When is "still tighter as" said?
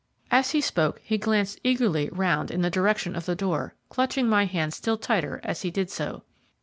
4.73-5.61